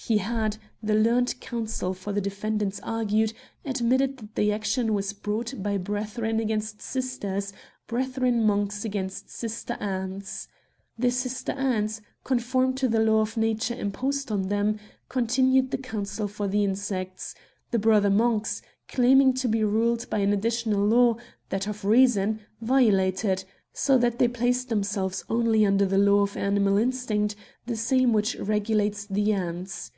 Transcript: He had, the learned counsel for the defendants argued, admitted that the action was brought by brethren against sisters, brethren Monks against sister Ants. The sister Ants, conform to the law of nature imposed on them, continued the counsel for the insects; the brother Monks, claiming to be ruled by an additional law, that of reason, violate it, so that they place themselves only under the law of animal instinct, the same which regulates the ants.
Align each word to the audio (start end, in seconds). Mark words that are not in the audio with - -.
He 0.00 0.18
had, 0.18 0.56
the 0.82 0.94
learned 0.94 1.34
counsel 1.40 1.92
for 1.92 2.12
the 2.14 2.20
defendants 2.22 2.78
argued, 2.84 3.34
admitted 3.64 4.16
that 4.16 4.36
the 4.36 4.50
action 4.52 4.94
was 4.94 5.12
brought 5.12 5.60
by 5.62 5.76
brethren 5.76 6.38
against 6.40 6.80
sisters, 6.80 7.52
brethren 7.88 8.42
Monks 8.44 8.84
against 8.86 9.28
sister 9.28 9.74
Ants. 9.80 10.46
The 10.98 11.10
sister 11.10 11.50
Ants, 11.52 12.00
conform 12.24 12.72
to 12.76 12.88
the 12.88 13.00
law 13.00 13.20
of 13.20 13.36
nature 13.36 13.74
imposed 13.74 14.30
on 14.32 14.42
them, 14.48 14.78
continued 15.10 15.72
the 15.72 15.78
counsel 15.78 16.26
for 16.28 16.46
the 16.48 16.62
insects; 16.64 17.34
the 17.72 17.78
brother 17.78 18.08
Monks, 18.08 18.62
claiming 18.86 19.34
to 19.34 19.48
be 19.48 19.62
ruled 19.64 20.08
by 20.08 20.18
an 20.20 20.32
additional 20.32 20.86
law, 20.86 21.16
that 21.50 21.66
of 21.66 21.84
reason, 21.84 22.40
violate 22.62 23.24
it, 23.26 23.44
so 23.74 23.96
that 23.98 24.18
they 24.18 24.26
place 24.26 24.64
themselves 24.64 25.22
only 25.28 25.64
under 25.66 25.84
the 25.86 25.98
law 25.98 26.20
of 26.20 26.36
animal 26.38 26.78
instinct, 26.78 27.36
the 27.66 27.76
same 27.76 28.12
which 28.14 28.34
regulates 28.36 29.04
the 29.06 29.32
ants. 29.32 29.92